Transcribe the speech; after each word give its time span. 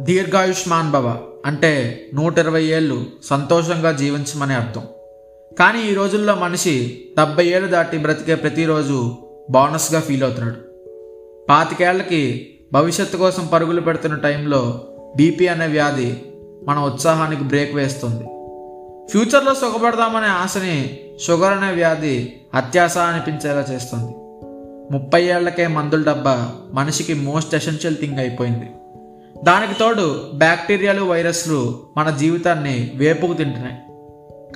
దీర్ఘాయుష్మాన్ 0.00 0.90
భవ 0.90 1.18
అంటే 1.46 2.04
నూట 2.14 2.38
ఇరవై 2.38 2.64
ఏళ్ళు 2.64 3.06
సంతోషంగా 3.24 3.92
జీవించమని 3.92 4.54
అర్థం. 4.54 4.82
కానీ 5.58 5.90
ఈ 5.90 5.94
రోజుల్లో 5.94 6.34
మనిషి 6.34 7.04
డెబ్బై 7.18 7.44
ఏళ్ళు 7.44 7.68
దాటి 7.68 7.98
బ్రతికే 7.98 8.34
ప్రతిరోజు 8.34 9.16
బోనస్గా 9.50 10.00
ఫీల్ 10.00 10.22
అవుతున్నాడు. 10.22 10.56
పాతికేళ్ళకి 11.48 12.54
భవిష్యత్తు 12.72 13.16
కోసం 13.16 13.46
పరుగులు 13.46 13.80
పెడుతున్న 13.80 14.16
టైంలో 14.16 14.84
బీపీ 15.16 15.46
అనే 15.46 15.66
వ్యాధి 15.66 16.16
మన 16.64 16.78
ఉత్సాహానికి 16.78 17.42
బ్రేక్ 17.42 17.74
వేస్తుంది. 17.74 18.24
ఫ్యూచర్లో 19.10 19.54
సుఖపడదామనే 19.54 20.26
ఆశని 20.26 21.00
షుగర్ 21.26 21.52
అనే 21.52 21.72
వ్యాధి 21.72 22.32
అత్యాశ 22.54 22.98
అనిపించేలా 22.98 23.66
చేస్తుంది. 23.70 24.12
ముప్పై 24.92 25.22
ఏళ్ళకే 25.24 25.66
మందుల 25.66 26.02
డబ్బా 26.02 26.52
మనిషికి 26.72 27.14
మోస్ట్ 27.14 27.54
ఎసెన్షియల్ 27.54 27.96
థింగ్ 27.96 28.18
అయిపోయింది. 28.18 28.70
దానికి 29.44 29.74
తోడు 29.74 30.30
బ్యాక్టీరియాలు 30.34 31.02
వైరస్లు 31.02 31.80
మన 31.96 32.10
జీవితాన్ని 32.10 32.92
వేపుకు 32.94 33.32
తింటున్నాయి. 33.32 33.76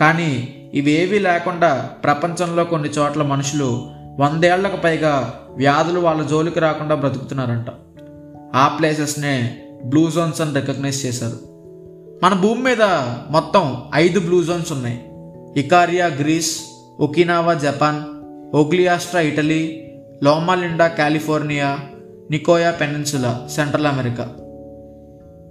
కానీ 0.00 0.54
ఇవేవీ 0.74 1.18
లేకుండా 1.18 1.90
ప్రపంచంలో 2.04 2.64
కొన్ని 2.64 2.88
చోట్ల 2.88 3.22
మనుషులు 3.22 3.90
వందేళ్ళకు 4.18 4.76
పైగా 4.76 5.40
వ్యాధులు 5.56 6.00
వాళ్ళ 6.00 6.22
జోలికి 6.22 6.60
రాకుండా 6.60 6.94
బ్రతుకుతున్నారంట. 6.94 7.66
ఆ 8.54 8.76
ప్లేసెస్నే 8.78 9.58
బ్లూ 9.84 10.10
జోన్స్ 10.10 10.40
అని 10.40 10.54
రికగ్నైజ్ 10.54 11.06
చేశారు. 11.06 11.38
మన 12.24 12.34
భూమి 12.34 12.62
మీద 12.62 12.82
మొత్తం 13.30 13.82
ఐదు 13.94 14.20
బ్లూ 14.20 14.42
జోన్స్ 14.42 14.72
ఉన్నాయి. 14.72 15.04
Ikaria 15.56 16.06
Greece 16.06 16.60
Okinawa 17.00 17.54
Japan 17.54 18.02
Ogliastra 18.56 19.20
Italy 19.20 19.82
Loma Linda 20.22 20.86
California 20.86 21.78
Nicoya 22.30 22.70
peninsula 22.70 23.48
central 23.50 23.86
America. 23.86 24.30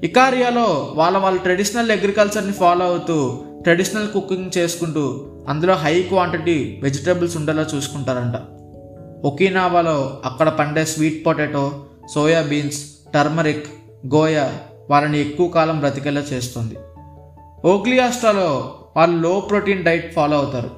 ఇకారియాలో 0.04 0.94
వాళ్ళ 0.96 1.18
వాళ్ళ 1.18 1.40
ట్రెడిషనల్ 1.40 1.92
అగ్రికల్చర్ని 1.92 2.54
ఫాలో 2.54 2.86
అవుతూ 2.86 3.44
ట్రెడిషనల్ 3.62 4.10
కుకింగ్ 4.10 4.58
చేసుకుంటూ 4.58 5.28
అందులో 5.48 5.74
హై 5.74 6.02
క్వాంటిటీ 6.02 6.80
వెజిటబుల్స్ 6.84 7.38
ఉండేలా 7.38 7.66
చూసుకుంటారంట. 7.76 8.36
ఒకినావాలో 9.26 10.22
అక్కడ 10.26 10.50
పండే 10.50 10.86
sweet 10.86 11.26
potato 11.26 11.84
soya 12.14 12.42
beans 12.42 12.86
turmeric 13.14 13.68
goya 14.16 14.60
వాళ్ళని 14.90 15.22
ఎక్కువ 15.22 15.48
కాలం 15.48 15.80
బ్రతికేలా 15.80 16.22
చేస్తుంది. 16.22 16.76
ఓగ్లియాస్టాలో 17.66 18.74
వాళ్ళు 18.96 19.18
లో 19.18 19.40
ప్రోటీన్ 19.40 19.84
డైట్ 19.84 20.14
ఫాలో 20.14 20.38
అవుతారు. 20.38 20.70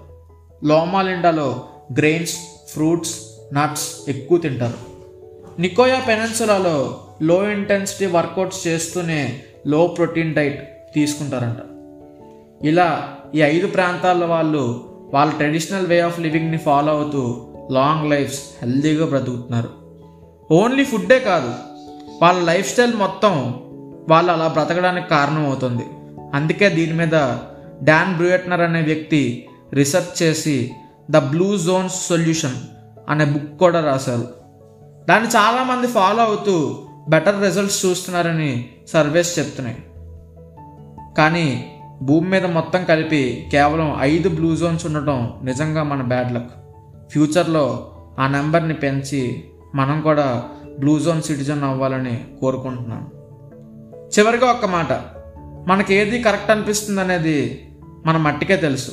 లోమాలిండాలో 0.64 1.64
గ్రెయిన్స్ 1.98 2.38
ఫ్రూట్స్ 2.74 3.20
నట్స్ 3.54 4.10
ఎక్కువ 4.10 4.38
తింటారు. 4.38 4.94
నికోయా 5.62 6.00
పెనన్సులాలో 6.00 7.00
లో 7.22 7.50
ఇంటెన్సిటీ 7.50 8.06
వర్కౌట్స్ 8.06 8.68
చేస్తూనే 8.68 9.40
లో 9.68 9.88
ప్రోటీన్ 9.88 10.36
డైట్ 10.36 10.94
తీసుకుంటారంట. 10.94 11.58
ఇలా 12.66 13.18
ఈ 13.36 13.40
ఐదు 13.42 13.68
ప్రాంతాల 13.68 14.26
వాళ్ళు 14.26 14.90
వాళ్ళ 15.14 15.34
ట్రెడిషనల్ 15.34 15.88
వే 15.88 16.00
ఆఫ్ 16.00 16.20
లివింగ్ని 16.20 16.58
ఫాలో 16.58 16.92
అవుతూ 16.92 17.52
లాంగ్ 17.72 18.10
లైఫ్స్ 18.10 18.42
హెల్దీగా 18.62 19.06
బ్రతుకుతున్నారు. 19.06 19.70
ఓన్లీ 20.52 20.84
ఫుడ్డే 20.84 21.20
కాదు 21.20 21.54
వాళ్ళ 22.22 22.44
లైఫ్ 22.44 22.72
స్టైల్ 22.72 22.94
మొత్తం 22.94 23.56
వాళ్ళు 24.10 24.32
అలా 24.32 24.48
బ్రతకడానికి 24.48 25.10
కారణం 25.10 25.46
అవుతుంది 25.46 25.84
అందుకే 26.34 26.70
దీని 26.70 26.94
మీద 26.94 27.38
డాన్ 27.84 28.16
బ్రూయట్నర్ 28.16 28.62
అనే 28.62 28.82
వ్యక్తి 28.82 29.48
రీసెర్చ్ 29.74 30.24
చేసి 30.24 30.72
ద 31.12 31.18
బ్లూ 31.18 31.58
జోన్స్ 31.58 32.08
సొల్యూషన్ 32.08 32.56
అనే 33.10 33.26
బుక్ 33.26 33.60
కూడా 33.60 33.86
రాశారు. 33.86 34.28
దాన్ని 35.10 35.30
చాలామంది 35.30 35.88
ఫాలో 35.88 36.24
అవుతూ 36.24 36.86
బెటర్ 37.10 37.44
రిజల్ట్స్ 37.44 37.86
చూస్తున్నారని 37.86 38.70
సర్వేస్ 38.88 39.40
చెప్తున్నాయి. 39.40 39.78
కానీ 41.18 41.70
భూమి 42.02 42.30
మీద 42.30 42.46
మొత్తం 42.46 42.86
కలిపి 42.86 43.48
కేవలం 43.52 43.96
ఐదు 44.00 44.30
బ్లూ 44.30 44.56
జోన్స్ 44.56 44.86
ఉండటం 44.86 45.34
నిజంగా 45.44 45.84
మన 45.84 46.02
బ్యాడ్ 46.02 46.34
లక్ 46.34 46.52
ఫ్యూచర్లో 47.10 47.96
ఆ 48.20 48.28
నెంబర్ని 48.28 48.74
పెంచి 48.74 49.44
మనం 49.76 50.02
కూడా 50.02 50.50
బ్లూ 50.80 51.00
జోన్ 51.00 51.22
సిటిజన్ 51.22 51.64
అవ్వాలని 51.64 52.24
కోరుకుంటున్నాను 52.42 53.24
చివరిగా 54.20 54.52
ఒక్క 54.52 54.66
మాట. 54.66 54.94
మనకి 55.68 55.96
ఏది 55.96 56.24
కరెక్ట్ 56.24 56.52
అనిపిస్తుంది 56.52 57.02
అనేది 57.02 57.70
మన 58.06 58.18
మట్టికే 58.18 58.56
తెలుసు. 58.56 58.92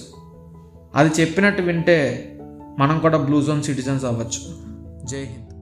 అది 0.94 1.20
చెప్పినట్టు 1.20 1.62
వింటే 1.62 2.26
మనం 2.78 2.98
కూడా 2.98 3.18
బ్లూ 3.18 3.42
జోన్ 3.42 3.62
సిటిజన్స్ 3.62 4.04
అవ్వచ్చు. 4.04 4.56
జై 5.06 5.18
హింద్. 5.18 5.59